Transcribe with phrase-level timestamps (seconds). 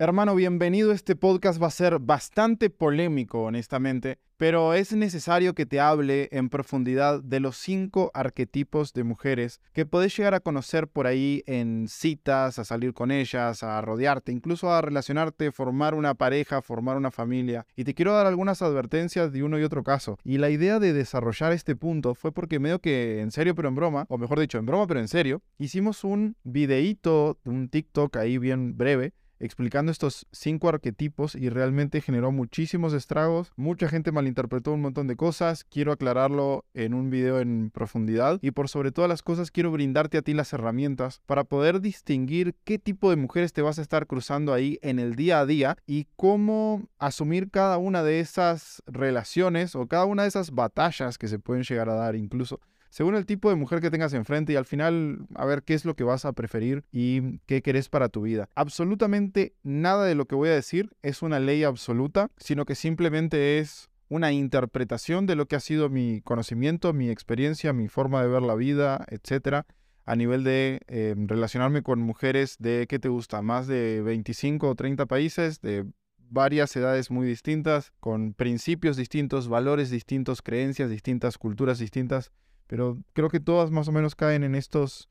[0.00, 0.92] Hermano, bienvenido.
[0.92, 6.50] Este podcast va a ser bastante polémico, honestamente, pero es necesario que te hable en
[6.50, 11.88] profundidad de los cinco arquetipos de mujeres que podés llegar a conocer por ahí en
[11.88, 17.10] citas, a salir con ellas, a rodearte, incluso a relacionarte, formar una pareja, formar una
[17.10, 17.66] familia.
[17.74, 20.16] Y te quiero dar algunas advertencias de uno y otro caso.
[20.22, 23.74] Y la idea de desarrollar este punto fue porque medio que en serio pero en
[23.74, 28.38] broma, o mejor dicho, en broma pero en serio, hicimos un videíto, un TikTok ahí
[28.38, 33.52] bien breve explicando estos cinco arquetipos y realmente generó muchísimos estragos.
[33.56, 35.64] Mucha gente malinterpretó un montón de cosas.
[35.64, 40.18] Quiero aclararlo en un video en profundidad y por sobre todas las cosas quiero brindarte
[40.18, 44.06] a ti las herramientas para poder distinguir qué tipo de mujeres te vas a estar
[44.06, 49.74] cruzando ahí en el día a día y cómo asumir cada una de esas relaciones
[49.74, 53.26] o cada una de esas batallas que se pueden llegar a dar incluso según el
[53.26, 56.04] tipo de mujer que tengas enfrente y al final a ver qué es lo que
[56.04, 58.48] vas a preferir y qué querés para tu vida.
[58.54, 63.58] Absolutamente nada de lo que voy a decir es una ley absoluta, sino que simplemente
[63.58, 68.28] es una interpretación de lo que ha sido mi conocimiento, mi experiencia, mi forma de
[68.28, 69.66] ver la vida, etcétera,
[70.06, 73.42] a nivel de em, relacionarme con mujeres de, ¿qué te gusta?
[73.42, 75.84] Más de 25 o 30 países, de
[76.30, 82.32] varias edades muy distintas, con principios distintos, valores distintos, creencias distintas, culturas distintas.
[82.68, 85.08] Pero creo que todas más o menos caen en estos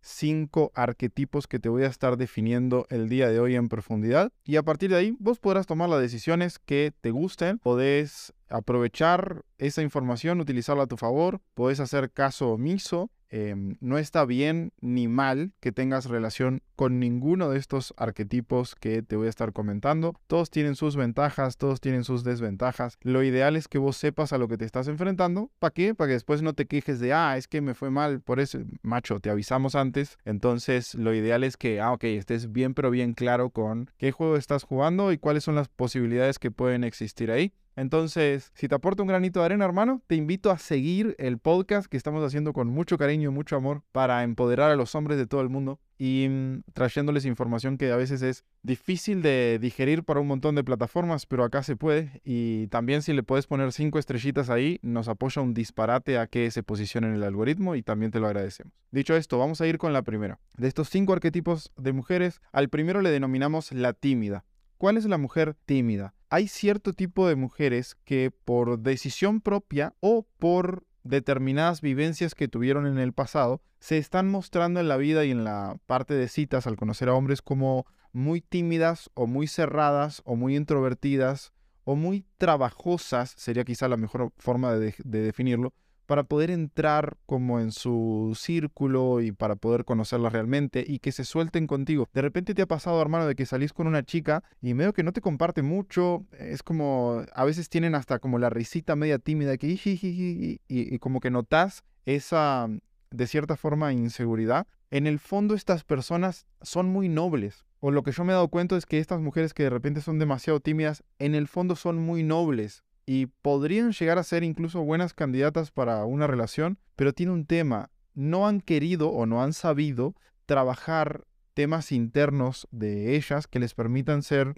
[0.00, 4.32] cinco arquetipos que te voy a estar definiendo el día de hoy en profundidad.
[4.44, 7.58] Y a partir de ahí vos podrás tomar las decisiones que te gusten.
[7.58, 11.40] Podés aprovechar esa información, utilizarla a tu favor.
[11.54, 17.50] Podés hacer caso omiso Em, no está bien ni mal que tengas relación con ninguno
[17.50, 20.14] de estos arquetipos que te voy a estar comentando.
[20.28, 22.96] Todos tienen sus ventajas, todos tienen sus desventajas.
[23.00, 25.50] Lo ideal es que vos sepas a lo que te estás enfrentando.
[25.58, 25.96] ¿Para qué?
[25.96, 28.20] Para que después no te quejes de, ah, es que me fue mal.
[28.20, 30.16] Por eso, macho, te avisamos antes.
[30.24, 34.36] Entonces, lo ideal es que, ah, ok, estés bien, pero bien claro con qué juego
[34.36, 37.52] estás jugando y cuáles son las posibilidades que pueden existir ahí.
[37.76, 41.86] Entonces, si te aporta un granito de arena, hermano, te invito a seguir el podcast
[41.86, 45.26] que estamos haciendo con mucho cariño y mucho amor para empoderar a los hombres de
[45.26, 50.20] todo el mundo y mm, trayéndoles información que a veces es difícil de digerir para
[50.20, 52.20] un montón de plataformas, pero acá se puede.
[52.24, 56.50] Y también si le puedes poner cinco estrellitas ahí, nos apoya un disparate a que
[56.50, 58.72] se posicione en el algoritmo y también te lo agradecemos.
[58.90, 60.38] Dicho esto, vamos a ir con la primera.
[60.56, 64.44] De estos cinco arquetipos de mujeres, al primero le denominamos la tímida.
[64.78, 66.14] ¿Cuál es la mujer tímida?
[66.34, 72.88] Hay cierto tipo de mujeres que por decisión propia o por determinadas vivencias que tuvieron
[72.88, 76.66] en el pasado, se están mostrando en la vida y en la parte de citas
[76.66, 81.52] al conocer a hombres como muy tímidas o muy cerradas o muy introvertidas
[81.84, 85.72] o muy trabajosas, sería quizá la mejor forma de, de definirlo,
[86.06, 91.24] para poder entrar como en su círculo y para poder conocerla realmente y que se
[91.24, 92.08] suelten contigo.
[92.12, 95.02] De repente te ha pasado, hermano, de que salís con una chica y medio que
[95.02, 99.56] no te comparte mucho, es como, a veces tienen hasta como la risita media tímida
[99.56, 102.68] que y, y como que notas esa,
[103.10, 104.66] de cierta forma, inseguridad.
[104.90, 107.64] En el fondo estas personas son muy nobles.
[107.80, 110.00] O lo que yo me he dado cuenta es que estas mujeres que de repente
[110.00, 114.82] son demasiado tímidas, en el fondo son muy nobles y podrían llegar a ser incluso
[114.82, 119.52] buenas candidatas para una relación, pero tiene un tema, no han querido o no han
[119.52, 120.14] sabido
[120.46, 124.54] trabajar temas internos de ellas que les permitan ser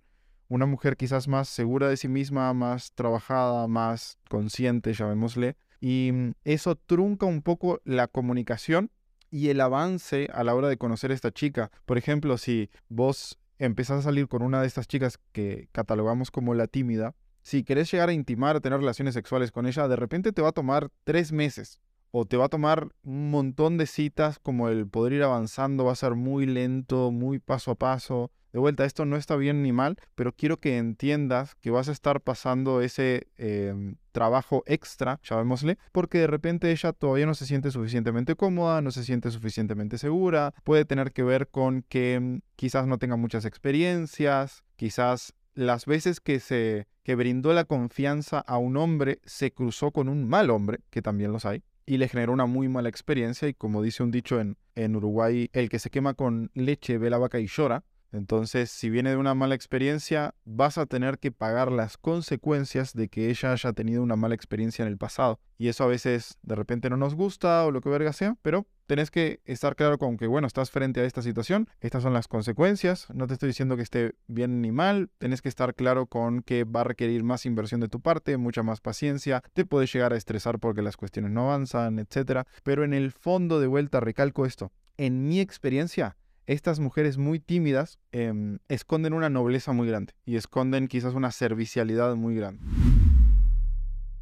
[0.48, 6.32] una mujer quizás más segura de sí misma, más trabajada, más consciente, llamémosle, y mm,
[6.44, 8.90] eso trunca un poco la comunicación
[9.30, 11.70] y el avance a la hora de conocer a esta chica.
[11.84, 16.54] Por ejemplo, si vos empezás a salir con una de estas chicas que catalogamos como
[16.54, 17.14] la tímida,
[17.46, 20.48] si querés llegar a intimar, a tener relaciones sexuales con ella, de repente te va
[20.48, 21.78] a tomar tres meses.
[22.10, 25.92] O te va a tomar un montón de citas, como el poder ir avanzando, va
[25.92, 28.32] a ser muy lento, muy paso a paso.
[28.52, 31.92] De vuelta, esto no está bien ni mal, pero quiero que entiendas que vas a
[31.92, 37.70] estar pasando ese em, trabajo extra, llamémosle, porque de repente ella todavía no se siente
[37.70, 42.88] suficientemente cómoda, no se siente suficientemente segura, puede tener que ver con que em, quizás
[42.88, 48.76] no tenga muchas experiencias, quizás las veces que se que brindó la confianza a un
[48.76, 52.46] hombre se cruzó con un mal hombre, que también los hay, y le generó una
[52.46, 56.14] muy mala experiencia y como dice un dicho en, en Uruguay, el que se quema
[56.14, 57.84] con leche ve la vaca y llora.
[58.12, 63.08] Entonces, si viene de una mala experiencia, vas a tener que pagar las consecuencias de
[63.08, 65.40] que ella haya tenido una mala experiencia en el pasado.
[65.58, 68.66] Y eso a veces de repente no nos gusta o lo que verga sea, pero
[68.86, 72.28] tenés que estar claro con que, bueno, estás frente a esta situación, estas son las
[72.28, 76.42] consecuencias, no te estoy diciendo que esté bien ni mal, tenés que estar claro con
[76.42, 80.12] que va a requerir más inversión de tu parte, mucha más paciencia, te puedes llegar
[80.12, 82.46] a estresar porque las cuestiones no avanzan, etc.
[82.62, 86.16] Pero en el fondo de vuelta recalco esto, en mi experiencia,
[86.46, 92.14] estas mujeres muy tímidas em, esconden una nobleza muy grande y esconden quizás una servicialidad
[92.16, 92.62] muy grande.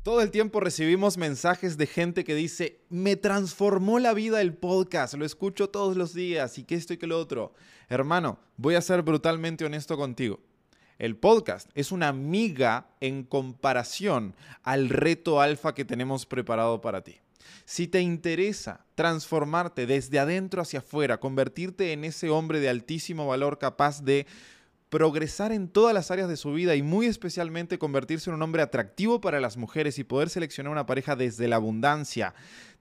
[0.03, 5.15] Todo el tiempo recibimos mensajes de gente que dice, me transformó la vida el podcast,
[5.15, 7.55] lo escucho todos los días y que esto y que lo otro.
[7.89, 10.41] Hermano, voy a ser brutalmente honesto contigo.
[10.99, 17.24] El podcast es una amiga en comparación al reto alfa que tenemos preparado para ti.
[17.65, 23.59] Si te interesa transformarte desde adentro hacia afuera, convertirte en ese hombre de altísimo valor
[23.59, 24.27] capaz de
[24.95, 28.63] progresar en todas las áreas de su vida y muy especialmente convertirse en un hombre
[28.63, 32.33] atractivo para las mujeres y poder seleccionar una pareja desde la abundancia,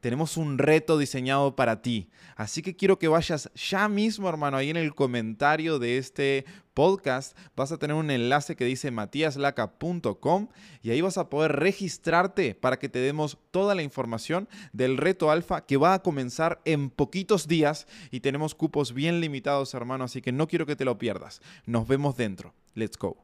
[0.04, 2.10] tenemos un reto diseñado para ti.
[2.36, 7.38] Así que quiero que vayas ya mismo, hermano, ahí en el comentario de este podcast
[7.56, 10.50] vas a tener un enlace que dice matiaslaca.com
[10.82, 15.32] y ahí vas a poder registrarte para que te demos toda la información del reto
[15.32, 20.22] alfa que va a comenzar en poquitos días y tenemos cupos bien limitados, hermano, así
[20.22, 21.42] que no quiero que te lo pierdas.
[21.66, 22.54] Nos vemos dentro.
[22.76, 23.24] Let's go.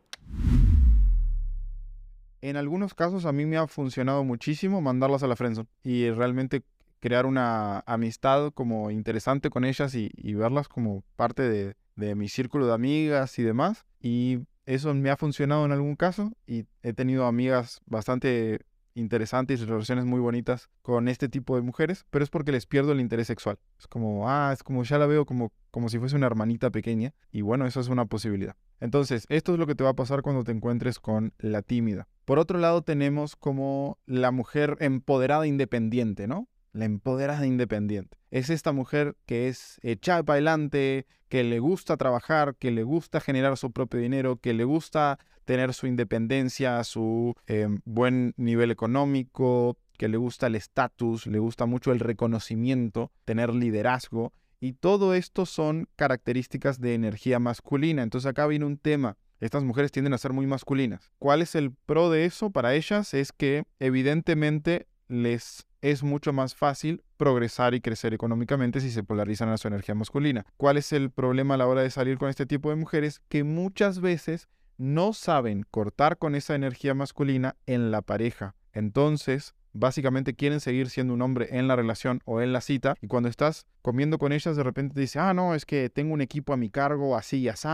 [2.42, 6.64] En algunos casos a mí me ha funcionado muchísimo mandarlas a la friendzone y realmente
[7.00, 12.68] crear una amistad como interesante con ellas y, verlas como parte de, de, mi círculo
[12.68, 13.86] de amigas y demás.
[14.02, 18.62] Y eso me ha funcionado en algún caso y he tenido amigas bastante
[19.00, 22.92] interesantes y relaciones muy bonitas con este tipo de mujeres, pero es porque les pierdo
[22.92, 23.58] el interés sexual.
[23.80, 27.14] Es como, ah, es como ya la veo como, como si fuese una hermanita pequeña
[27.32, 28.56] y bueno, eso es una posibilidad.
[28.82, 32.08] Entonces, esto es lo que te va a pasar cuando te encuentres con la tímida.
[32.26, 36.48] Por otro lado, tenemos como la mujer empoderada independiente, ¿no?
[36.72, 38.18] La empoderada independiente.
[38.32, 43.22] Es esta mujer que es echada para adelante, que le gusta trabajar, que le gusta
[43.22, 49.78] generar su propio dinero, que le gusta tener su independencia, su em, buen nivel económico,
[49.98, 54.32] que le gusta el estatus, le gusta mucho el reconocimiento, tener liderazgo.
[54.60, 58.04] Y todo esto son características de energía masculina.
[58.04, 59.18] Entonces acá viene un tema.
[59.40, 61.12] Estas mujeres tienden a ser muy masculinas.
[61.18, 63.14] ¿Cuál es el pro de eso para ellas?
[63.14, 69.50] Es que evidentemente les es mucho más fácil progresar y crecer económicamente si se polarizan
[69.50, 70.46] a su energía masculina.
[70.58, 73.22] ¿Cuál es el problema a la hora de salir con este tipo de mujeres?
[73.30, 78.56] Que muchas veces no saben cortar con esa energía masculina en la pareja.
[78.72, 83.08] Entonces, básicamente quieren seguir siendo un hombre en la relación o en la cita y
[83.08, 86.22] cuando estás comiendo con ellas de repente te dice, ah, no, es que tengo un
[86.22, 87.68] equipo a mi cargo así y así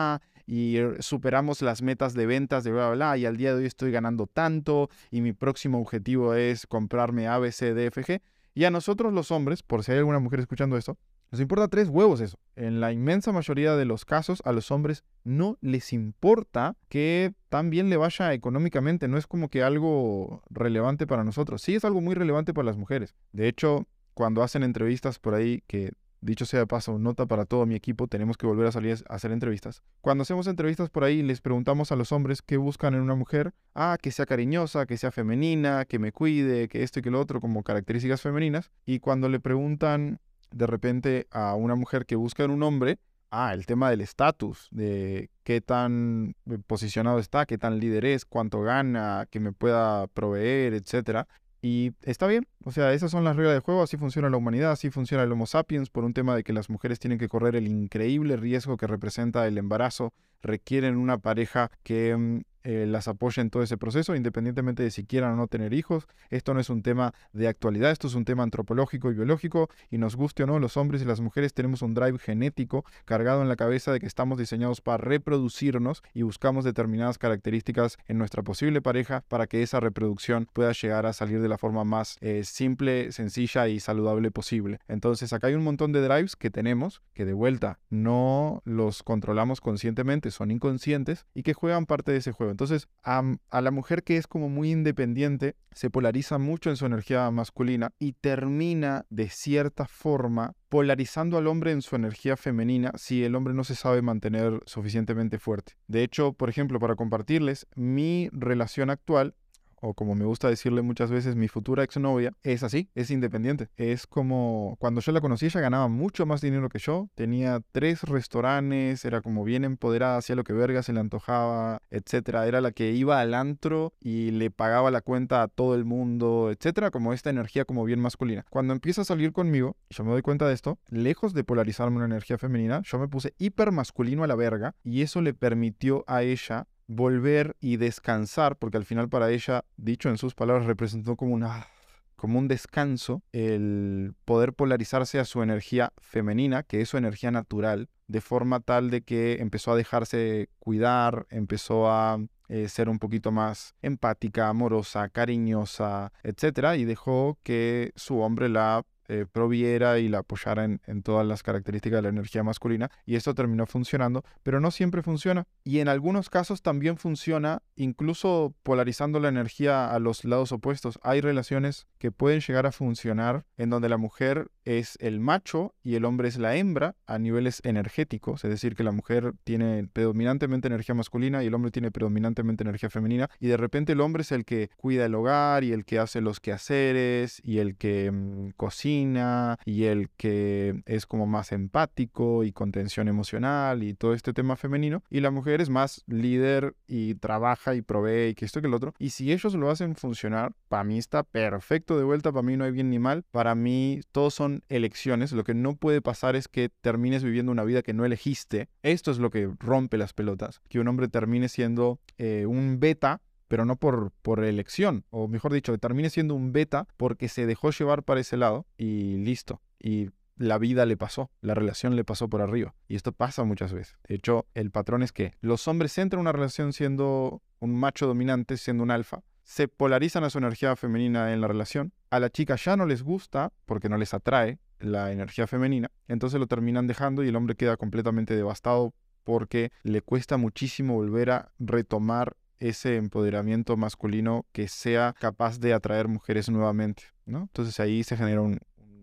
[0.45, 3.61] y er, superamos las metas de ventas de bla, bla, bla y al día de
[3.61, 8.21] hoy estoy ganando tanto y mi próximo objetivo es comprarme ABCDFG.
[8.53, 10.97] Y a nosotros los hombres, por si hay alguna mujer escuchando esto,
[11.31, 12.39] nos importa tres huevos eso.
[12.55, 17.69] En la inmensa mayoría de los casos a los hombres no les importa que tan
[17.69, 19.07] bien le vaya económicamente.
[19.07, 21.61] No es como que algo relevante para nosotros.
[21.61, 23.15] Sí es algo muy relevante para las mujeres.
[23.33, 25.91] De hecho, cuando hacen entrevistas por ahí, que
[26.25, 29.15] dicho sea de paso, nota para todo mi equipo, tenemos que volver a salir a
[29.15, 29.81] hacer entrevistas.
[30.01, 33.53] Cuando hacemos entrevistas por ahí, les preguntamos a los hombres qué buscan en una mujer.
[33.73, 37.19] Ah, que sea cariñosa, que sea femenina, que me cuide, que esto y que lo
[37.19, 38.71] otro, como características femeninas.
[38.85, 40.19] Y cuando le preguntan
[40.51, 42.99] de repente a una mujer que busca en un hombre,
[43.29, 48.25] ah, el tema del estatus, de qué tan eh, posicionado está, qué tan líder es,
[48.25, 51.27] cuánto gana, que me pueda proveer, etcétera.
[51.67, 54.69] Y está bien, o sea, esas son las reglas del juego, así funciona la humanidad,
[54.69, 57.55] así funciona el Homo sapiens, por un tema de que las mujeres tienen que correr
[57.55, 60.13] el increíble riesgo que representa el embarazo,
[60.43, 65.05] requieren una pareja que mm, eh, las apoya en todo ese proceso, independientemente de si
[65.05, 66.07] quieran o no tener hijos.
[66.29, 69.99] Esto no es un tema de actualidad, esto es un tema antropológico y biológico, y
[69.99, 73.49] nos guste o no, los hombres y las mujeres tenemos un drive genético cargado en
[73.49, 78.81] la cabeza de que estamos diseñados para reproducirnos y buscamos determinadas características en nuestra posible
[78.81, 83.11] pareja para que esa reproducción pueda llegar a salir de la forma más eh, simple,
[83.11, 84.79] sencilla y saludable posible.
[84.87, 89.61] Entonces acá hay un montón de drives que tenemos que de vuelta no los controlamos
[89.61, 92.54] conscientemente, son inconscientes y que juegan parte de ese juego.
[92.55, 93.21] Entonces, a,
[93.51, 98.13] la mujer que es como muy independiente, se polariza mucho en su energía masculina y
[98.13, 103.65] termina de cierta forma polarizando al hombre en su energía femenina si el hombre no
[103.65, 105.73] se sabe mantener suficientemente fuerte.
[105.87, 109.35] De hecho, por ejemplo, para compartirles, mi relación actual
[109.81, 113.69] o como me gusta decirle muchas veces, mi futura exnovia, es así, es independiente.
[113.77, 118.03] Es como cuando yo la conocí, ella ganaba mucho más dinero que yo, tenía tres
[118.03, 122.47] restaurantes, era como bien empoderada, hacía lo que verga se le antojaba, etcétera.
[122.47, 126.51] Era la que iba al antro y le pagaba la cuenta a todo el mundo,
[126.51, 128.45] etcétera, como esta energía como bien masculina.
[128.49, 132.05] Cuando empieza a salir conmigo, yo me doy cuenta de esto, lejos de polarizarme una
[132.05, 136.23] energía femenina, yo me puse hiper masculino a la verga y eso le permitió a
[136.23, 141.33] ella volver y descansar, porque al final para ella, dicho en sus palabras, representó como
[141.33, 141.67] una
[142.15, 147.89] como un descanso el poder polarizarse a su energía femenina, que es su energía natural,
[148.07, 153.31] de forma tal de que empezó a dejarse cuidar, empezó a eh, ser un poquito
[153.31, 156.77] más empática, amorosa, cariñosa, etc.
[156.77, 161.43] Y dejó que su hombre la eh, proviera y la apoyara en, en, todas las
[161.43, 162.89] características de la energía masculina.
[163.05, 165.45] Y esto terminó funcionando, pero no siempre funciona.
[165.63, 170.99] Y en algunos casos también funciona, incluso polarizando la energía a los lados opuestos.
[171.03, 175.95] Hay relaciones que pueden llegar a funcionar en donde la mujer es el macho y
[175.95, 180.67] el hombre es la hembra a niveles energéticos, es decir, que la mujer tiene predominantemente
[180.67, 184.31] energía masculina y el hombre tiene predominantemente energía femenina, y de repente el hombre es
[184.31, 188.51] el que cuida el hogar y el que hace los quehaceres y el que mm,
[188.57, 194.55] cocina y el que es como más empático y contención emocional y todo este tema
[194.55, 198.67] femenino, y la mujer es más líder y trabaja y provee y que esto que
[198.67, 202.43] el otro, y si ellos lo hacen funcionar, para mí está perfecto de vuelta, para
[202.43, 206.01] mí no hay bien ni mal, para mí todos son elecciones, lo que no puede
[206.01, 208.69] pasar es que termines viviendo una vida que no elegiste.
[208.83, 213.21] Esto es lo que rompe las pelotas, que un hombre termine siendo eh, un beta
[213.47, 217.45] pero no por, por elección, o mejor dicho, que termine siendo un beta porque se
[217.45, 219.61] dejó llevar para ese lado y listo.
[219.79, 222.75] Y la vida le pasó, la relación le pasó por arriba.
[222.87, 223.97] Y esto pasa muchas veces.
[224.07, 228.07] De hecho, el patrón es que los hombres entran en una relación siendo un macho
[228.07, 231.93] dominante, siendo un alfa, se polarizan a su energía femenina en la relación.
[232.09, 236.39] A la chica ya no les gusta porque no les atrae la energía femenina, entonces
[236.39, 241.51] lo terminan dejando y el hombre queda completamente devastado porque le cuesta muchísimo volver a
[241.59, 247.03] retomar ese empoderamiento masculino que sea capaz de atraer mujeres nuevamente.
[247.25, 248.59] Entonces ahí se genera un,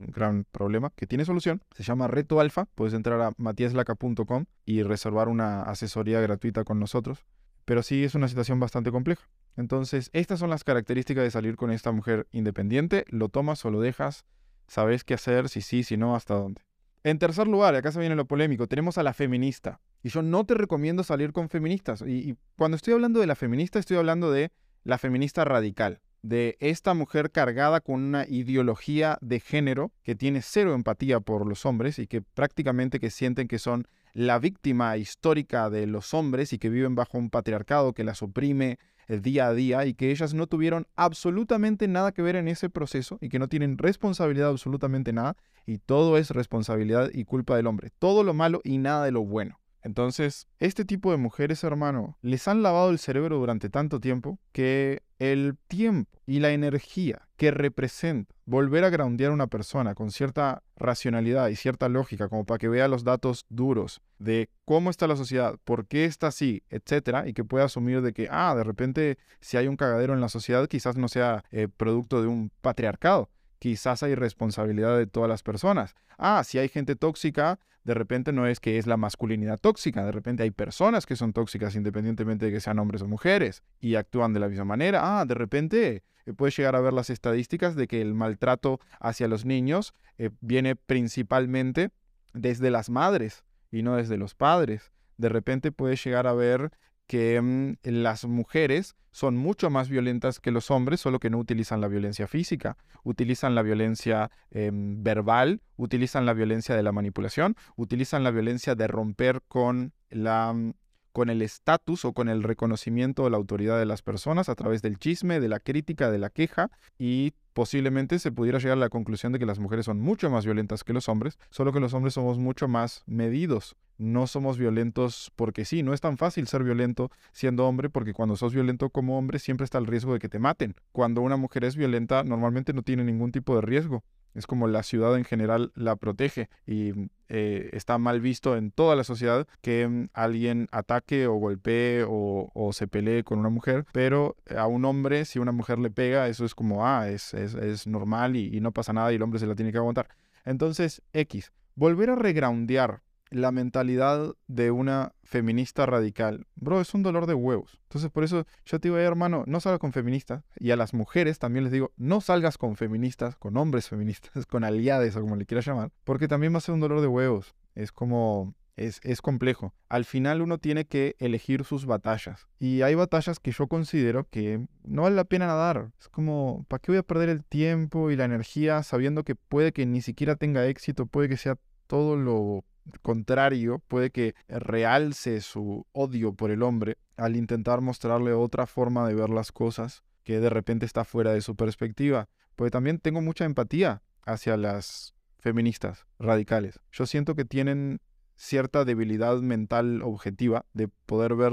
[0.09, 1.63] gran problema que tiene solución.
[1.77, 2.67] Se llama Reto Alfa.
[2.75, 7.25] Puedes entrar a matiaslaca.com y reservar una asesoría gratuita con nosotros.
[7.65, 9.29] Pero sí es una situación bastante compleja.
[9.57, 13.05] Entonces, estas son las características de salir con esta mujer independiente.
[13.09, 14.25] Lo tomas o lo dejas.
[14.67, 16.63] Sabes qué hacer, si sí, si no, hasta dónde.
[17.05, 19.81] En tercer lugar, acá se viene lo polémico, tenemos a la feminista.
[20.05, 22.03] Y yo no te recomiendo salir con feministas.
[22.07, 24.53] Y, cuando estoy hablando de la feminista, estoy hablando de
[24.85, 26.01] la feminista radical.
[26.23, 31.67] De esta mujer cargada con una ideología de género que tiene cero empatía por los
[31.67, 36.59] hombres y que prácticamente que sienten que son la víctima histórica de los hombres y
[36.59, 38.79] que viven bajo un patriarcado que las oprime
[39.19, 43.19] día a día y que ellas no tuvieron absolutamente nada que ver en ese proceso
[43.21, 47.91] y que no tienen responsabilidad absolutamente nada y todo es responsabilidad y culpa del hombre,
[47.99, 49.62] todo lo malo y nada de lo bueno.
[49.83, 55.03] Entonces, este tipo de mujeres, hermano, les han lavado el cerebro durante tanto tiempo que
[55.19, 60.63] el tiempo y la energía que representa volver a groundear a una persona con cierta
[60.77, 65.17] racionalidad y cierta lógica, como para que vea los datos duros de cómo está la
[65.17, 69.19] sociedad, por qué está así, etcétera, y que pueda asumir de que, ah, de repente,
[69.41, 73.31] si hay un cagadero en la sociedad, quizás no sea eh, producto de un patriarcado,
[73.63, 75.95] quizás hay responsabilidad de todas las personas.
[76.19, 80.11] Ah, si hay gente tóxica, de repente no es que es la masculinidad tóxica, de
[80.11, 84.33] repente hay personas que son tóxicas independientemente de que sean hombres o mujeres y actúan
[84.33, 85.21] de la misma manera.
[85.21, 89.29] Ah, de repente eh, puedes llegar a ver las estadísticas de que el maltrato hacia
[89.29, 91.91] los niños eh, viene principalmente
[92.35, 94.91] desde las madres y no desde los padres.
[95.19, 96.73] De repente puedes llegar a ver
[97.13, 101.83] que mm, las mujeres son mucho más violentas que los hombres, solo que no utilizan
[101.83, 108.25] la violencia física, utilizan la violencia em, verbal, utilizan la violencia de la manipulación, utilizan
[108.25, 110.73] la violencia de romper con la mm,
[111.13, 114.83] con el estatus o con el reconocimiento de la autoridad de las personas a través
[114.83, 118.89] del chisme, de la crítica, de la queja y posiblemente se pudiera llegar a la
[118.89, 121.95] conclusión de que las mujeres son mucho más violentas que los hombres, solo que los
[121.95, 123.77] hombres somos mucho más medidos.
[123.99, 128.37] No somos violentos porque sí, no es tan fácil ser violento siendo hombre porque cuando
[128.37, 130.75] sos violento como hombre siempre está el riesgo de que te maten.
[130.93, 134.03] Cuando una mujer es violenta normalmente no tiene ningún tipo de riesgo.
[134.35, 136.93] Es como la ciudad en general la protege y
[137.29, 142.71] eh, está mal visto en toda la sociedad que mm, alguien ataque o golpee o,
[142.73, 146.45] se pelee con una mujer, pero a un hombre, si una mujer le pega, eso
[146.45, 149.47] es como, ah, es, es, normal y, y no pasa nada y el hombre se
[149.47, 150.09] la tiene que aguantar.
[150.45, 157.27] Entonces, X, volver a regroundear la mentalidad de una feminista radical, bro, es un dolor
[157.27, 157.81] de huevos.
[157.85, 160.45] Entonces, por eso yo te digo, hermano, no salgas con feministas.
[160.59, 164.65] Y a las mujeres también les digo, no salgas con feministas, con hombres feministas, con
[164.65, 167.55] aliades o como le quieras llamar, porque también va a ser un dolor de huevos.
[167.75, 169.73] Es como, es, es, complejo.
[169.89, 172.47] Al final uno tiene que elegir sus batallas.
[172.59, 175.93] Y hay batallas que yo considero que no vale la pena nadar.
[175.99, 179.73] Es como, ¿para qué voy a perder el tiempo y la energía sabiendo que puede
[179.73, 182.65] que ni siquiera tenga éxito, puede que sea todo lo
[183.03, 189.15] contrario puede que realce su odio por el hombre al intentar mostrarle otra forma de
[189.15, 192.29] ver las cosas que de repente está fuera de su perspectiva.
[192.55, 196.79] porque también tengo mucha empatía hacia las feministas radicales.
[196.93, 198.01] Yo siento que tienen
[198.37, 201.53] cierta debilidad mental objetiva de poder ver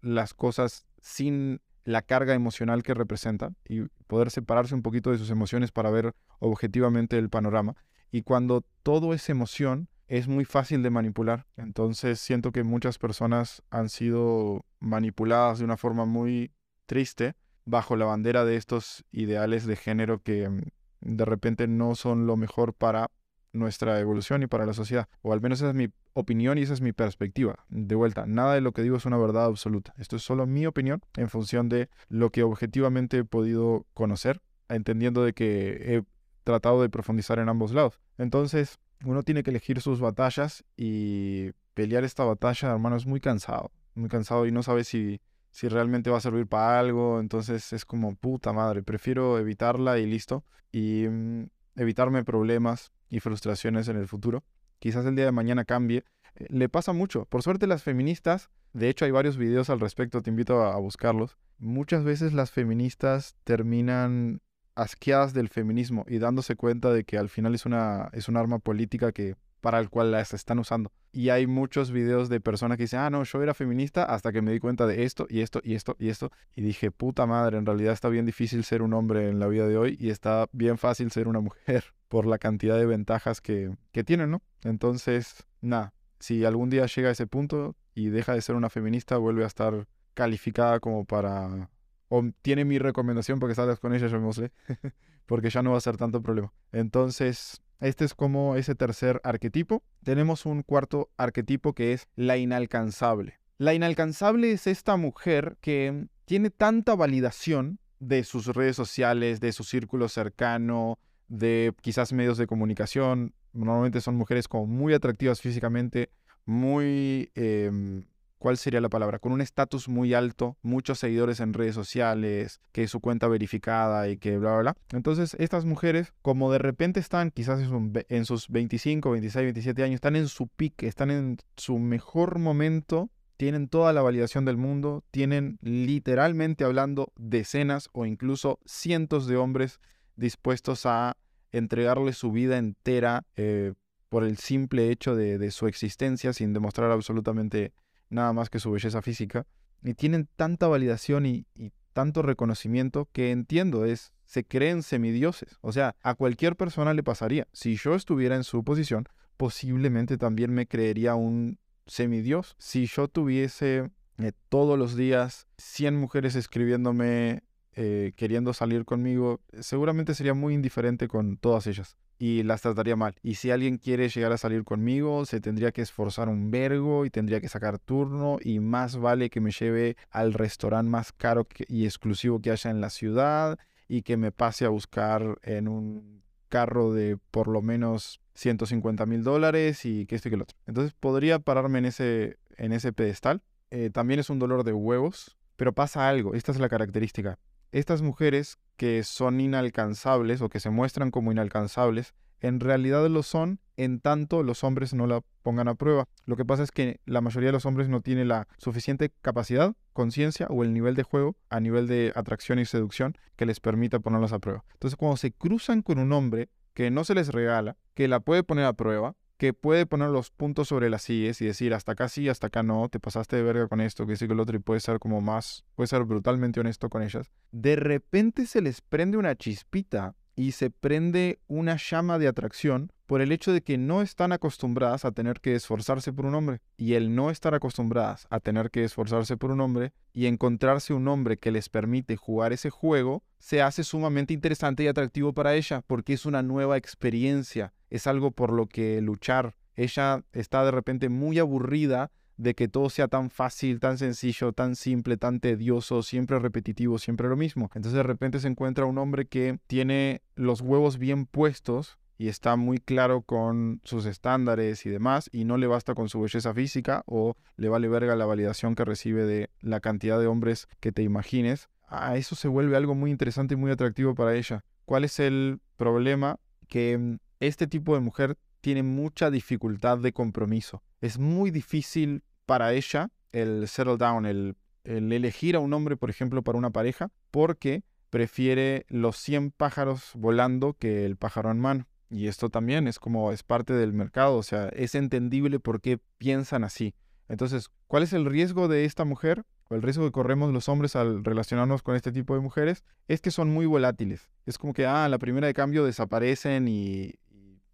[0.00, 5.30] las cosas sin la carga emocional que representan y poder separarse un poquito de sus
[5.30, 7.76] emociones para ver objetivamente el panorama.
[8.10, 11.46] Y cuando todo es emoción, es muy fácil de manipular.
[11.56, 16.50] Entonces siento que muchas personas han sido manipuladas de una forma muy
[16.86, 17.34] triste
[17.64, 20.62] bajo la bandera de estos ideales de género que mm,
[21.00, 23.10] de repente no son lo mejor para
[23.52, 25.08] nuestra evolución y para la sociedad.
[25.22, 27.56] O al menos esa es mi opinión y esa es mi perspectiva.
[27.68, 29.94] De vuelta, nada de lo que digo es una verdad absoluta.
[29.98, 35.22] Esto es solo mi opinión en función de lo que objetivamente he podido conocer, entendiendo
[35.22, 36.04] de que he
[36.44, 38.00] tratado de profundizar en ambos lados.
[38.16, 43.70] Entonces, uno tiene que elegir sus batallas y pelear esta batalla, hermano, es muy cansado.
[43.94, 47.20] Muy cansado y no sabe si, si realmente va a servir para algo.
[47.20, 50.44] Entonces es como puta madre, prefiero evitarla y listo.
[50.72, 54.44] Y mm, evitarme problemas y frustraciones en el futuro.
[54.78, 56.04] Quizás el día de mañana cambie.
[56.34, 57.24] Eh, le pasa mucho.
[57.26, 61.36] Por suerte las feministas, de hecho hay varios videos al respecto, te invito a buscarlos.
[61.58, 64.40] Muchas veces las feministas terminan
[64.78, 68.58] asqueadas del feminismo y dándose cuenta de que al final es una, es un arma
[68.58, 70.92] política que para el cual las están usando.
[71.10, 74.42] Y hay muchos videos de personas que dicen, ah, no, yo era feminista hasta que
[74.42, 76.30] me di cuenta de esto y esto y esto y esto.
[76.54, 79.66] Y dije, puta madre, en realidad está bien difícil ser un hombre en la vida
[79.66, 83.74] de hoy y está bien fácil ser una mujer por la cantidad de ventajas que,
[83.92, 84.42] que tienen, ¿no?
[84.62, 89.16] Entonces, nada, si algún día llega a ese punto y deja de ser una feminista,
[89.16, 91.68] vuelve a estar calificada como para...
[92.08, 94.52] O tiene mi recomendación para que salgas con ella, sé,
[95.26, 96.52] porque ya no va a ser tanto problema.
[96.72, 99.82] Entonces, este es como ese tercer arquetipo.
[100.02, 103.38] Tenemos un cuarto arquetipo que es la inalcanzable.
[103.58, 109.64] La inalcanzable es esta mujer que tiene tanta validación de sus redes sociales, de su
[109.64, 110.98] círculo cercano,
[111.28, 113.34] de quizás medios de comunicación.
[113.52, 116.10] Normalmente son mujeres como muy atractivas físicamente,
[116.44, 118.04] muy em,
[118.38, 119.18] ¿cuál sería la palabra?
[119.18, 124.16] Con un estatus muy alto, muchos seguidores en redes sociales, que su cuenta verificada y
[124.16, 124.76] que bla, bla, bla.
[124.92, 130.16] Entonces, estas mujeres, como de repente están quizás en, sus 25, 26, 27 años, están
[130.16, 135.58] en su pique, están en su mejor momento, tienen toda la validación del mundo, tienen
[135.60, 139.80] literalmente hablando decenas o incluso cientos de hombres
[140.16, 141.16] dispuestos a
[141.52, 143.74] entregarle su vida entera eh,
[144.08, 147.72] por el simple hecho de, de su existencia sin demostrar absolutamente
[148.10, 149.46] nada más que su belleza física,
[149.82, 151.46] y tienen tanta validación y,
[151.92, 155.58] tanto reconocimiento que entiendo es, se creen semidioses.
[155.62, 157.48] O sea, a cualquier persona le pasaría.
[157.52, 162.54] Si yo estuviera en su posición, posiblemente también me creería un semidios.
[162.58, 167.42] Si yo tuviese eh, todos los días 100 mujeres escribiéndome,
[167.72, 173.14] eh, queriendo salir conmigo, seguramente sería muy indiferente con todas ellas y las trataría mal.
[173.22, 177.10] Y si alguien quiere llegar a salir conmigo, se tendría que esforzar un vergo y
[177.10, 181.84] tendría que sacar turno y más vale que me lleve al restaurante más caro y
[181.84, 186.92] exclusivo que haya en la ciudad y que me pase a buscar en un carro
[186.92, 190.56] de por lo menos 150 mil dólares y que esto y que lo otro.
[190.66, 193.42] Entonces podría pararme en ese, en ese pedestal.
[193.70, 197.38] Eh, también es un dolor de huevos, pero pasa algo, esta es la característica
[197.72, 203.60] estas mujeres que son inalcanzables o que se muestran como inalcanzables, en realidad lo son
[203.76, 206.06] en tanto los hombres no la pongan a prueba.
[206.24, 209.74] Lo que pasa es que la mayoría de los hombres no tiene la suficiente capacidad,
[209.92, 214.00] conciencia o el nivel de juego a nivel de atracción y seducción que les permita
[214.00, 214.64] ponerlas a prueba.
[214.74, 218.42] Entonces cuando se cruzan con un hombre que no se les regala, que la puede
[218.42, 222.08] poner a prueba, que puede poner los puntos sobre las sillas y decir hasta acá
[222.08, 224.56] sí, hasta acá no, te pasaste de verga con esto, que sí que el otro,
[224.56, 227.30] y puede ser como más, puede ser brutalmente honesto con ellas.
[227.52, 233.22] De repente se les prende una chispita y se prende una llama de atracción por
[233.22, 236.60] el hecho de que no están acostumbradas a tener que esforzarse por un hombre.
[236.76, 241.08] Y el no estar acostumbradas a tener que esforzarse por un hombre y encontrarse un
[241.08, 245.82] hombre que les permite jugar ese juego, se hace sumamente interesante y atractivo para ella,
[245.86, 249.56] porque es una nueva experiencia, es algo por lo que luchar.
[249.74, 254.76] Ella está de repente muy aburrida de que todo sea tan fácil, tan sencillo, tan
[254.76, 257.70] simple, tan tedioso, siempre repetitivo, siempre lo mismo.
[257.74, 262.56] Entonces de repente se encuentra un hombre que tiene los huevos bien puestos y está
[262.56, 267.02] muy claro con sus estándares y demás y no le basta con su belleza física
[267.06, 271.02] o le vale verga la validación que recibe de la cantidad de hombres que te
[271.02, 274.64] imagines, a eso se vuelve algo muy interesante y muy atractivo para ella.
[274.84, 276.38] ¿Cuál es el problema?
[276.68, 280.82] Que mm, este tipo de mujer tiene mucha dificultad de compromiso.
[281.00, 286.42] Es muy difícil para ella el settle down, el, elegir a un hombre, por ejemplo,
[286.42, 291.86] para una pareja, porque prefiere los 100 pájaros volando que el pájaro en mano.
[292.10, 295.98] Y esto también es como es parte del mercado, o sea, es entendible por qué
[296.16, 296.94] piensan así.
[297.28, 299.44] Entonces, ¿cuál es el riesgo de esta mujer?
[299.68, 303.20] O el riesgo que corremos los hombres al relacionarnos con este tipo de mujeres es
[303.20, 304.30] que son muy volátiles.
[304.46, 307.16] Es como que, ah, la primera de cambio desaparecen y,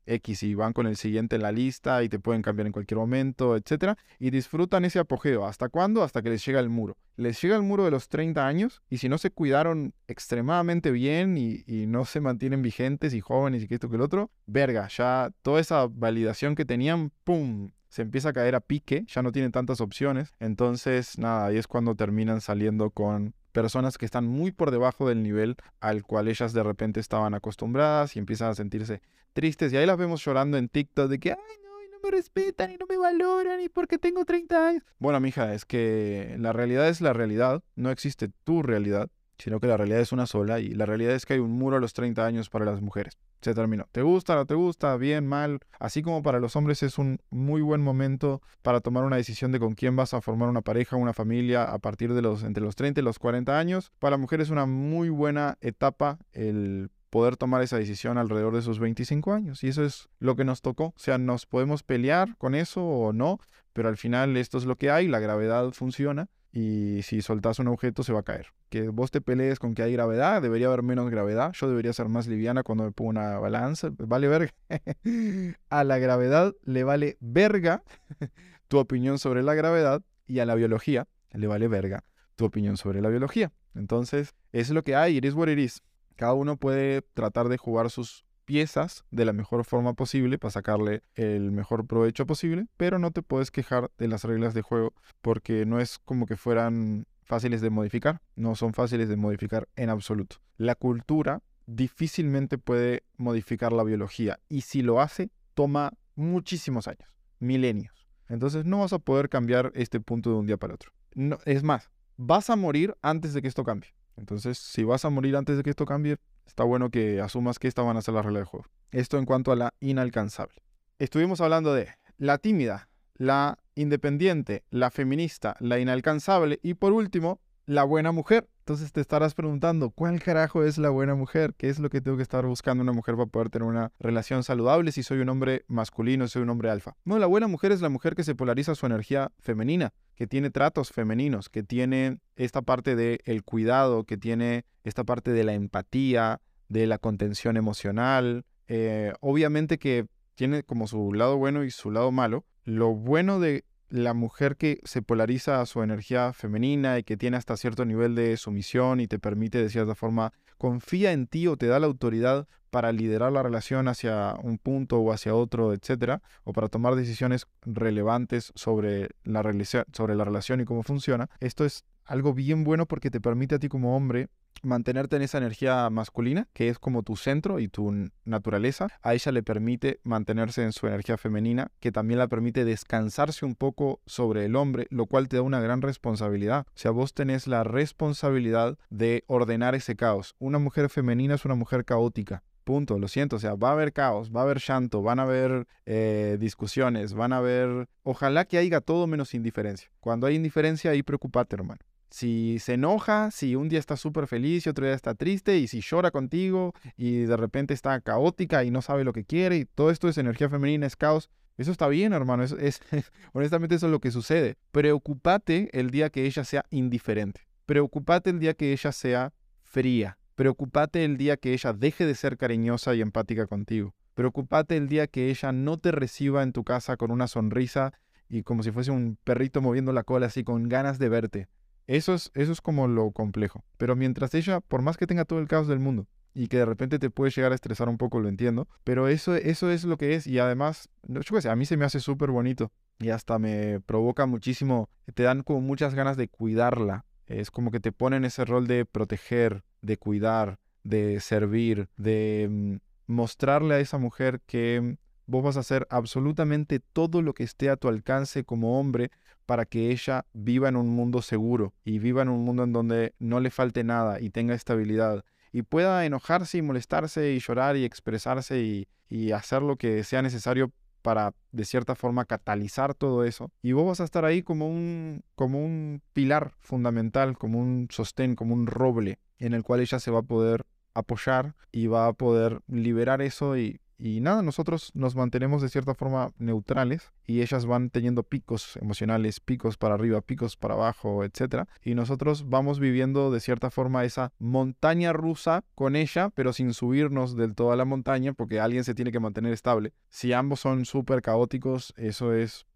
[0.06, 2.98] X y van con el siguiente en la lista y te pueden cambiar en cualquier
[2.98, 3.96] momento, etc.
[4.18, 5.46] Y disfrutan ese apogeo.
[5.46, 6.02] ¿Hasta cuándo?
[6.02, 6.96] Hasta que les llega el muro.
[7.16, 11.38] Les llega el muro de los 30 años y si no se cuidaron extremadamente bien
[11.38, 14.88] y, y no se mantienen vigentes y jóvenes y que esto que el otro, verga,
[14.88, 17.70] ya toda esa validación que tenían, ¡pum!
[17.94, 20.34] se empieza a caer a pique, ya no tienen tantas opciones.
[20.40, 25.22] Entonces, nada, ahí es cuando terminan saliendo con personas que están muy por debajo del
[25.22, 29.00] nivel al cual ellas de repente estaban acostumbradas y empiezan a sentirse
[29.32, 29.72] tristes.
[29.72, 32.72] Y ahí las vemos llorando en TikTok de que, ay, no, y no me respetan
[32.72, 34.82] y no me valoran y porque tengo 30 años.
[34.98, 39.66] Bueno, mija, es que la realidad es la realidad, no existe tu realidad sino que
[39.66, 41.92] la realidad es una sola y la realidad es que hay un muro a los
[41.92, 43.18] 30 años para las mujeres.
[43.40, 43.86] Se terminó.
[43.92, 44.96] ¿Te gusta, no te gusta?
[44.96, 45.60] Bien, mal.
[45.78, 49.60] Así como para los hombres es un muy buen momento para tomar una decisión de
[49.60, 52.74] con quién vas a formar una pareja, una familia a partir de los entre los
[52.74, 53.92] 30 y los 40 años.
[53.98, 58.62] Para la mujer es una muy buena etapa el poder tomar esa decisión alrededor de
[58.62, 59.62] sus 25 años.
[59.62, 60.86] Y eso es lo que nos tocó.
[60.86, 63.38] O sea, nos podemos pelear con eso o no,
[63.74, 67.66] pero al final esto es lo que hay, la gravedad funciona y si soltas un
[67.66, 68.46] objeto se va a caer.
[68.68, 71.52] Que vos te pelees con que hay gravedad, debería haber menos gravedad.
[71.52, 73.90] Yo debería ser más liviana cuando me pongo una balanza.
[73.98, 74.54] Vale verga.
[75.68, 77.82] a la gravedad le vale verga
[78.68, 82.04] tu opinión sobre la gravedad y a la biología le vale verga
[82.36, 83.50] tu opinión sobre la biología.
[83.74, 85.82] Entonces, es lo que hay, it is what it is.
[86.14, 91.02] Cada uno puede tratar de jugar sus piezas de la mejor forma posible para sacarle
[91.14, 95.66] el mejor provecho posible, pero no te puedes quejar de las reglas de juego porque
[95.66, 100.36] no es como que fueran fáciles de modificar, no son fáciles de modificar en absoluto.
[100.56, 108.06] La cultura difícilmente puede modificar la biología y si lo hace, toma muchísimos años, milenios.
[108.28, 110.92] Entonces no vas a poder cambiar este punto de un día para otro.
[111.14, 113.94] No, es más, vas a morir antes de que esto cambie.
[114.16, 117.68] Entonces, si vas a morir antes de que esto cambie, está bueno que asumas que
[117.68, 118.66] esta van a ser las reglas del juego.
[118.90, 120.62] Esto en cuanto a la inalcanzable.
[120.98, 127.84] Estuvimos hablando de la tímida, la independiente, la feminista, la inalcanzable y por último, la
[127.84, 128.48] buena mujer.
[128.60, 131.54] Entonces te estarás preguntando, ¿cuál carajo es la buena mujer?
[131.56, 134.42] ¿Qué es lo que tengo que estar buscando una mujer para poder tener una relación
[134.42, 136.96] saludable si soy un hombre masculino, soy un hombre alfa?
[137.04, 140.50] No, la buena mujer es la mujer que se polariza su energía femenina, que tiene
[140.50, 145.52] tratos femeninos, que tiene esta parte del el cuidado, que tiene esta parte de la
[145.52, 148.46] empatía, de la contención emocional.
[148.66, 152.46] Eh, obviamente que tiene como su lado bueno y su lado malo.
[152.64, 157.36] Lo bueno de la mujer que se polariza a su energía femenina y que tiene
[157.36, 161.56] hasta cierto nivel de sumisión y te permite de cierta forma confía en ti o
[161.56, 166.22] te da la autoridad para liderar la relación hacia un punto o hacia otro, etcétera,
[166.42, 169.44] o para tomar decisiones relevantes sobre la,
[169.92, 171.30] sobre la relación y cómo funciona.
[171.38, 174.28] Esto es algo bien bueno porque te permite a ti como hombre
[174.64, 178.88] mantenerte en esa energía masculina, que es como tu centro y tu naturaleza.
[179.02, 183.54] A ella le permite mantenerse en su energía femenina, que también la permite descansarse un
[183.54, 186.66] poco sobre el hombre, lo cual te da una gran responsabilidad.
[186.66, 190.34] O sea, vos tenés la responsabilidad de ordenar ese caos.
[190.40, 192.42] Una mujer femenina es una mujer caótica.
[192.64, 195.22] Punto, lo siento, o sea, va a haber caos, va a haber llanto, van a
[195.22, 197.88] haber eh, discusiones, van a haber...
[198.02, 199.90] Ojalá que haya todo menos indiferencia.
[200.00, 201.80] Cuando hay indiferencia, ahí preocupate, hermano
[202.14, 205.66] si se enoja, si un día está súper feliz y otro día está triste, y
[205.66, 209.64] si llora contigo y de repente está caótica y no sabe lo que quiere, y
[209.64, 211.28] todo esto es energía femenina, es caos.
[211.56, 212.44] Eso está bien, hermano.
[212.44, 212.80] Es,
[213.32, 214.54] honestamente, eso es lo que sucede.
[214.70, 217.48] Preocúpate el día que ella sea indiferente.
[217.66, 219.32] Preocúpate el día que ella sea
[219.64, 220.16] fría.
[220.34, 223.94] Preocúpate el día que ella deje de ser cariñosa y empática contigo.
[224.14, 227.92] Preocúpate el día que ella no te reciba en tu casa con una sonrisa
[228.28, 231.48] y como si fuese un perrito moviendo la cola así con ganas de verte.
[231.86, 233.64] Eso es, eso es como lo complejo.
[233.76, 236.64] Pero mientras ella, por más que tenga todo el caos del mundo y que de
[236.64, 238.66] repente te puede llegar a estresar un poco, lo entiendo.
[238.82, 240.26] Pero eso, eso es lo que es.
[240.26, 242.72] Y además, yo qué sé, a mí se me hace súper bonito.
[242.98, 244.88] Y hasta me provoca muchísimo.
[245.14, 247.04] Te dan como muchas ganas de cuidarla.
[247.26, 252.76] Es como que te ponen ese rol de proteger, de cuidar, de servir, de mm,
[253.06, 257.76] mostrarle a esa mujer que vos vas a hacer absolutamente todo lo que esté a
[257.76, 259.10] tu alcance como hombre
[259.46, 263.14] para que ella viva en un mundo seguro y viva en un mundo en donde
[263.18, 267.84] no le falte nada y tenga estabilidad y pueda enojarse y molestarse y llorar y
[267.84, 268.88] expresarse y,
[269.32, 270.72] hacer lo que sea necesario
[271.04, 275.22] para de cierta forma catalizar todo eso y vos vas a estar ahí como un
[275.34, 280.10] como un pilar fundamental, como un sostén, como un roble en el cual ella se
[280.10, 280.64] va a poder
[280.94, 285.94] apoyar y va a poder liberar eso y y nada, nosotros nos mantenemos de cierta
[285.94, 291.66] forma neutrales y ellas van teniendo picos emocionales, picos para arriba, picos para abajo, etc.
[291.82, 297.36] Y nosotros vamos viviendo de cierta forma esa montaña rusa con ella, pero sin subirnos
[297.36, 299.92] del todo a la montaña porque alguien se tiene que mantener estable.
[300.08, 302.66] Si ambos son súper caóticos, eso es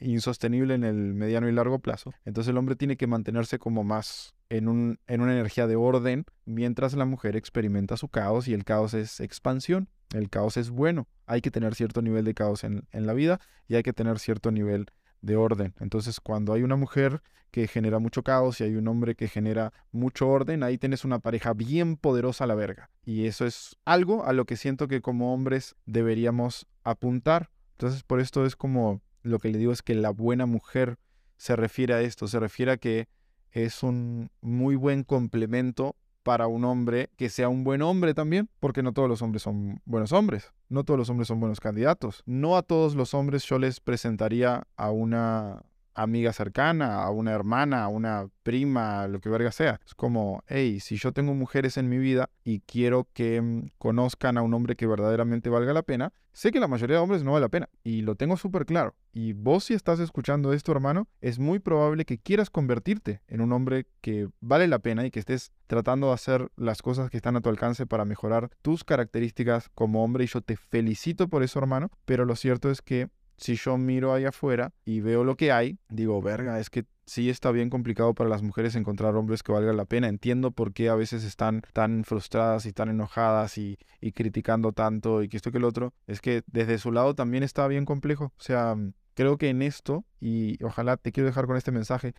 [0.00, 2.12] insostenible en el mediano y largo plazo.
[2.24, 6.24] Entonces el hombre tiene que mantenerse como más en, un, en una energía de orden,
[6.44, 9.88] mientras la mujer experimenta su caos y el caos es expansión.
[10.14, 11.06] El caos es bueno.
[11.26, 14.18] Hay que tener cierto nivel de caos en, en la vida y hay que tener
[14.18, 14.86] cierto nivel
[15.20, 15.74] de orden.
[15.80, 19.72] Entonces, cuando hay una mujer que genera mucho caos y hay un hombre que genera
[19.90, 22.90] mucho orden, ahí tienes una pareja bien poderosa a la verga.
[23.04, 27.50] Y eso es algo a lo que siento que como hombres deberíamos apuntar.
[27.72, 30.98] Entonces, por esto es como lo que le digo es que la buena mujer
[31.36, 33.08] se refiere a esto, se refiere a que
[33.52, 35.96] es un muy buen complemento
[36.28, 39.80] para un hombre que sea un buen hombre también, porque no todos los hombres son
[39.86, 42.22] buenos hombres, no todos los hombres son buenos candidatos.
[42.26, 45.62] No a todos los hombres yo les presentaría a una
[46.02, 49.80] amiga cercana, a una hermana, a una prima, lo que verga sea.
[49.84, 54.38] Es como, hey, si yo tengo mujeres en mi vida y quiero que mm, conozcan
[54.38, 57.32] a un hombre que verdaderamente valga la pena, sé que la mayoría de hombres no
[57.32, 58.94] vale la pena y lo tengo súper claro.
[59.12, 63.52] Y vos si estás escuchando esto, hermano, es muy probable que quieras convertirte en un
[63.52, 67.36] hombre que vale la pena y que estés tratando de hacer las cosas que están
[67.36, 71.58] a tu alcance para mejorar tus características como hombre y yo te felicito por eso,
[71.58, 75.52] hermano, pero lo cierto es que si yo miro ahí afuera y veo lo que
[75.52, 79.52] hay, digo, verga, es que sí está bien complicado para las mujeres encontrar hombres que
[79.52, 80.08] valgan la pena.
[80.08, 85.22] Entiendo por qué a veces están tan frustradas y tan enojadas y, y criticando tanto
[85.22, 85.94] y que esto que el otro.
[86.06, 88.26] Es que desde su lado también está bien complejo.
[88.36, 88.76] O sea,
[89.14, 92.14] creo que en esto, y ojalá te quiero dejar con este mensaje,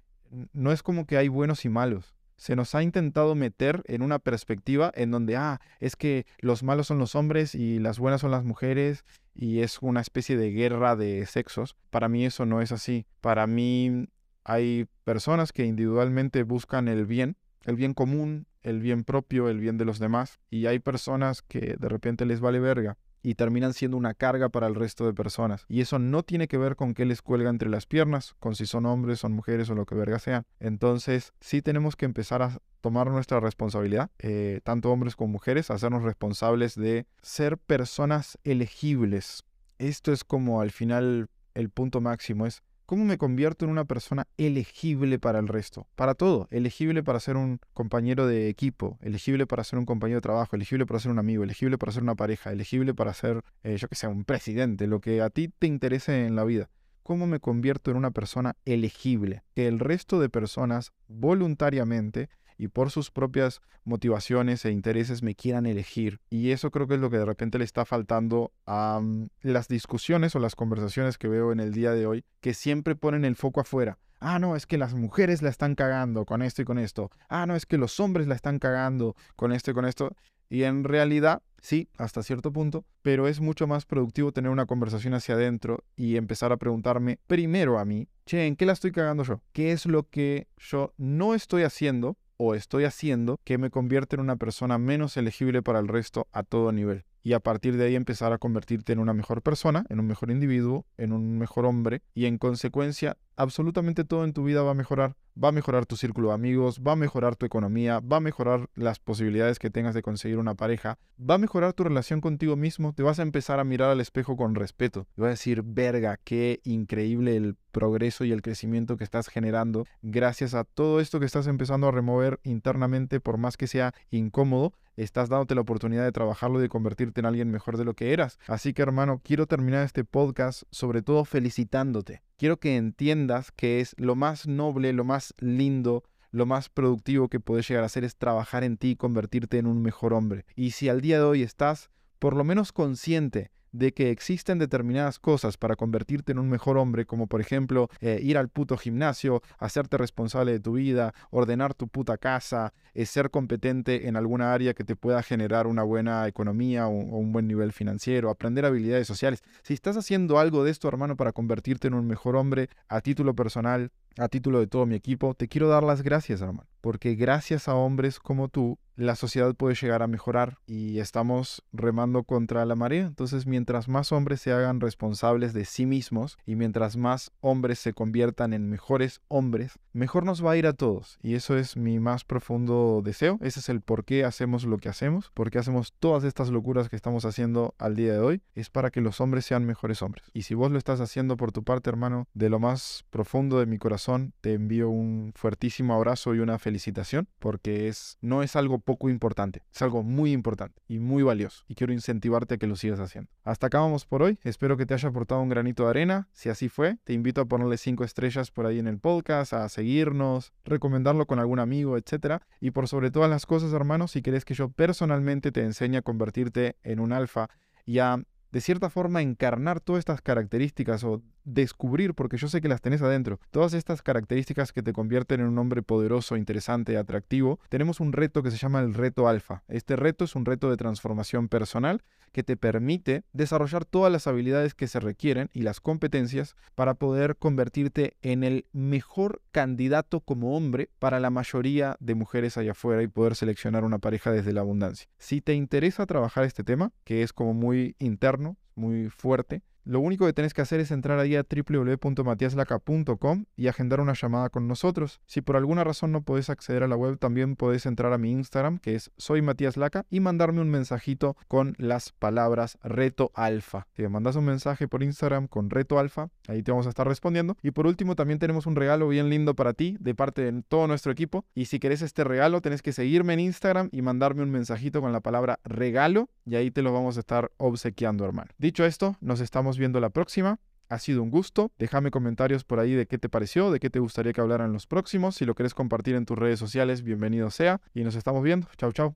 [0.54, 4.18] no es como que hay buenos y malos se nos ha intentado meter en una
[4.18, 8.32] perspectiva en donde, ah, es que los malos son los hombres y las buenas son
[8.32, 9.04] las mujeres
[9.36, 11.76] y es una especie de guerra de sexos.
[11.90, 13.06] Para mí eso no es así.
[13.20, 14.08] Para mí
[14.46, 19.78] hay personas que individualmente buscan el bien, el bien común, el bien propio, el bien
[19.78, 23.98] de los demás, y hay personas que de repente les vale verga y terminan siendo
[23.98, 25.66] una carga para el resto de personas.
[25.68, 28.66] Y eso no tiene que ver con qué les cuelga entre las piernas, con si
[28.66, 30.46] son hombres, son mujeres o lo que verga sean.
[30.60, 36.04] Entonces, sí tenemos que empezar a tomar nuestra responsabilidad, eh, tanto hombres como mujeres, hacernos
[36.04, 39.44] responsables de ser personas elegibles.
[39.78, 44.26] Esto es como al final el punto máximo, es ¿Cómo me convierto en una persona
[44.36, 45.86] elegible para el resto?
[45.94, 46.48] Para todo.
[46.50, 50.88] Elegible para ser un compañero de equipo, elegible para ser un compañero de trabajo, elegible
[50.88, 53.96] para ser un amigo, elegible para ser una pareja, elegible para ser, eh, yo que
[53.96, 56.72] sé, un presidente, lo que a ti te interese en la vida.
[57.04, 59.44] ¿Cómo me convierto en una persona elegible?
[59.54, 65.66] Que el resto de personas voluntariamente y por sus propias motivaciones e intereses me quieran
[65.66, 66.20] elegir.
[66.30, 69.70] Y eso creo que es lo que de repente le está faltando a mm, las
[69.70, 73.38] discusiones o las conversaciones que veo en el día de hoy, que siempre ponen el
[73.38, 73.98] foco afuera.
[74.20, 77.10] Ah, no, es que las mujeres la están cagando con esto y con esto.
[77.30, 80.14] Ah, no, es que los hombres la están cagando con esto y con esto.
[80.50, 85.14] Y en realidad, sí, hasta cierto punto, pero es mucho más productivo tener una conversación
[85.14, 89.24] hacia adentro y empezar a preguntarme primero a mí, che, ¿en qué la estoy cagando
[89.24, 89.42] yo?
[89.54, 94.22] ¿Qué es lo que yo no estoy haciendo o estoy haciendo que me convierte en
[94.22, 97.04] una persona menos elegible para el resto a todo nivel.
[97.22, 100.32] Y a partir de ahí empezar a convertirte en una mejor persona, en un mejor
[100.32, 104.74] individuo, en un mejor hombre y en consecuencia absolutamente todo en tu vida va a
[104.74, 105.18] mejorar.
[105.42, 108.70] Va a mejorar tu círculo de amigos, va a mejorar tu economía, va a mejorar
[108.76, 112.92] las posibilidades que tengas de conseguir una pareja, va a mejorar tu relación contigo mismo,
[112.92, 115.08] te vas a empezar a mirar al espejo con respeto.
[115.16, 119.86] Y vas a decir, verga, qué increíble el progreso y el crecimiento que estás generando
[120.02, 124.74] gracias a todo esto que estás empezando a remover internamente, por más que sea incómodo,
[124.98, 128.12] estás dándote la oportunidad de trabajarlo y de convertirte en alguien mejor de lo que
[128.12, 128.40] eras.
[128.48, 133.94] Así que hermano, quiero terminar este podcast sobre todo felicitándote quiero que entiendas que es
[134.00, 138.16] lo más noble, lo más lindo, lo más productivo que puedes llegar a hacer es
[138.16, 140.46] trabajar en ti y convertirte en un mejor hombre.
[140.56, 145.20] Y si al día de hoy estás por lo menos consciente de que existen determinadas
[145.20, 149.42] cosas para convertirte en un mejor hombre, como por ejemplo eh, ir al puto gimnasio,
[149.58, 154.74] hacerte responsable de tu vida, ordenar tu puta casa, eh, ser competente en alguna área
[154.74, 159.08] que te pueda generar una buena economía o, o, un buen nivel financiero, aprender habilidades
[159.08, 159.44] sociales.
[159.64, 163.36] Si estás haciendo algo de esto, hermano, para convertirte en un mejor hombre a título
[163.36, 167.68] personal, a título de todo mi equipo, te quiero dar las gracias, hermano, porque gracias
[167.68, 172.76] a hombres como tú, la sociedad puede llegar a mejorar y estamos remando contra la
[172.76, 173.06] marea.
[173.06, 177.94] Entonces, mientras más hombres se hagan responsables de sí mismos y mientras más hombres se
[177.94, 181.18] conviertan en mejores hombres, mejor nos va a ir a todos.
[181.22, 183.40] Y eso es mi más profundo deseo.
[183.42, 186.90] Ese es el por qué hacemos lo que hacemos, por qué hacemos todas estas locuras
[186.90, 188.42] que estamos haciendo al día de hoy.
[188.54, 190.26] Es para que los hombres sean mejores hombres.
[190.34, 193.66] Y si vos lo estás haciendo por tu parte, hermano, de lo más profundo de
[193.66, 198.78] mi corazón, te envío un fuertísimo abrazo y una felicitación, porque es, no es algo
[198.78, 201.66] poco importante, es algo muy importante y muy valioso.
[201.68, 203.32] Y quiero incentivarte a que lo sigas haciendo.
[203.44, 204.38] Hasta acá vamos por hoy.
[204.44, 206.28] Espero que te haya aportado un granito de arena.
[206.32, 209.68] Si así fue, te invito a ponerle cinco estrellas por ahí en el podcast, a
[209.68, 212.44] seguirnos, recomendarlo con algún amigo, etc.
[212.62, 216.02] Y por sobre todas las cosas, hermano, si querés que yo personalmente te enseñe a
[216.04, 217.50] convertirte en un alfa
[217.84, 222.68] y a de cierta forma encarnar todas estas características o descubrir, porque yo sé que
[222.68, 227.60] las tenés adentro, todas estas características que te convierten en un hombre poderoso, interesante, atractivo,
[227.70, 229.64] tenemos un reto que se llama el reto alfa.
[229.68, 234.74] Este reto es un reto de transformación personal que te permite desarrollar todas las habilidades
[234.76, 240.90] que se requieren y las competencias para poder convertirte en el mejor candidato como hombre
[241.00, 245.10] para la mayoría de mujeres allá afuera y poder seleccionar una pareja desde la abundancia.
[245.18, 248.39] Si te interesa trabajar este tema, que es como muy interno,
[248.76, 254.00] muy fuerte, lo único que tenés que hacer es entrar ahí a www.matiaslaca.com y agendar
[254.00, 255.20] una llamada con nosotros.
[255.26, 258.30] Si por alguna razón no podés acceder a la web, también podés entrar a mi
[258.30, 263.88] Instagram, que es soy Matías Laca, y mandarme un mensajito con las palabras reto alfa.
[263.96, 267.08] Si me mandas un mensaje por Instagram con reto alfa, ahí te vamos a estar
[267.08, 267.58] respondiendo.
[267.64, 270.86] Y por último, también tenemos un regalo bien lindo para ti de parte de todo
[270.86, 271.46] nuestro equipo.
[271.56, 275.14] Y si querés este regalo, tenés que seguirme en Instagram y mandarme un mensajito con
[275.14, 278.52] la palabra regalo, y ahí te lo vamos a estar obsequiando, hermano.
[278.60, 280.60] Dicho esto, nos estamos viendo la próxima.
[280.90, 281.72] Ha sido un gusto.
[281.80, 284.88] Déjame comentarios por ahí de qué te pareció, de qué te gustaría que hablaran los
[284.88, 285.36] próximos.
[285.36, 287.82] Si lo quieres compartir en tus redes sociales, bienvenido sea.
[287.94, 288.68] Y nos estamos viendo.
[288.78, 289.16] Chau, chau.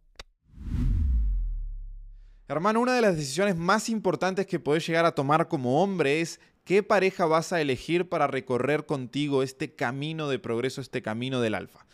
[2.48, 6.40] Hermano, una de las decisiones más importantes que puedes llegar a tomar como hombre es
[6.64, 11.56] qué pareja vas a elegir para recorrer contigo este camino de progreso, este camino del
[11.56, 11.86] alfa.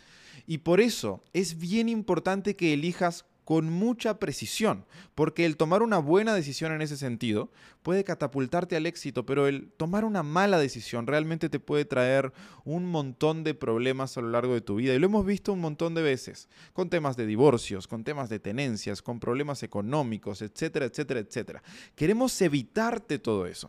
[0.46, 4.84] Y por eso es bien importante que elijas con mucha precisión,
[5.16, 7.50] porque el tomar una buena decisión en ese sentido
[7.82, 12.32] puede catapultarte al éxito, pero el tomar una mala decisión realmente te puede traer
[12.64, 14.94] un montón de problemas a lo largo de tu vida.
[14.94, 18.38] Y lo hemos visto un montón de veces, con temas de divorcios, con temas de
[18.38, 21.60] tenencias, con problemas económicos, etcétera, etcétera, etcétera.
[21.96, 23.68] Queremos evitarte todo eso.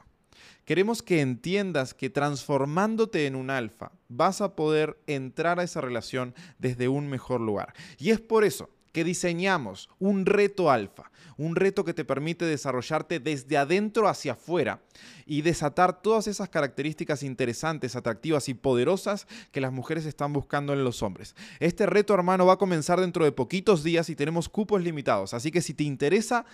[0.64, 6.36] Queremos que entiendas que transformándote en un alfa vas a poder entrar a esa relación
[6.60, 7.74] desde un mejor lugar.
[7.98, 13.20] Y es por eso que diseñamos un reto alfa, un reto que te permite desarrollarte
[13.20, 14.82] desde adentro hacia afuera
[15.26, 20.84] y desatar todas esas características interesantes, atractivas y poderosas que las mujeres están buscando en
[20.84, 21.36] los hombres.
[21.60, 25.52] Este reto, hermano, va a comenzar dentro de poquitos días y tenemos cupos limitados, así
[25.52, 26.46] que si te interesa,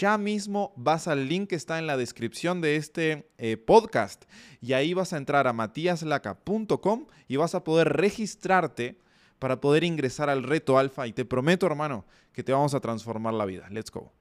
[0.00, 4.24] ya mismo vas al link que está en la descripción de este eh, podcast
[4.60, 8.98] y ahí vas a entrar a matiaslaca.com y vas a poder registrarte
[9.38, 13.34] para poder ingresar al reto alfa y te prometo, hermano, que te vamos a transformar
[13.34, 13.68] la vida.
[13.70, 14.15] Let's go.